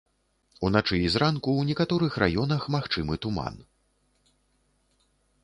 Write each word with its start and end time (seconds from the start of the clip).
Уначы 0.69 0.95
і 1.07 1.11
зранку 1.15 1.49
ў 1.55 1.61
некаторых 1.73 2.13
раёнах 2.23 2.67
магчымы 2.77 3.21
туман. 3.27 3.61